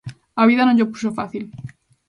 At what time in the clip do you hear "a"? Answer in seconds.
0.41-0.43